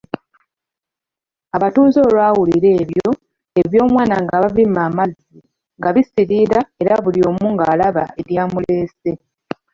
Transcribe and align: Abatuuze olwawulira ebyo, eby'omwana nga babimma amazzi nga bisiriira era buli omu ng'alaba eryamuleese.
Abatuuze 1.55 1.99
olwawulira 2.07 2.69
ebyo, 2.81 3.09
eby'omwana 3.61 4.15
nga 4.23 4.35
babimma 4.43 4.81
amazzi 4.89 5.39
nga 5.77 5.89
bisiriira 5.95 6.59
era 6.81 6.93
buli 7.03 7.19
omu 7.29 7.45
ng'alaba 7.53 8.03
eryamuleese. 8.19 9.11